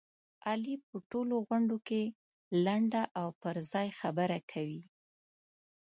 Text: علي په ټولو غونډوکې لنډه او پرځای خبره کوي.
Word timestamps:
علي 0.49 0.75
په 0.87 0.95
ټولو 1.11 1.35
غونډوکې 1.47 2.03
لنډه 2.65 3.03
او 3.21 3.27
پرځای 3.43 3.87
خبره 3.99 4.39
کوي. 4.51 4.81